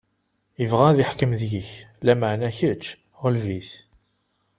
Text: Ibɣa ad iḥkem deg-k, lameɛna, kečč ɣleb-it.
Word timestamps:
Ibɣa 0.63 0.85
ad 0.89 0.99
iḥkem 1.03 1.31
deg-k, 1.39 1.69
lameɛna, 2.05 2.49
kečč 2.57 2.85
ɣleb-it. 3.21 3.69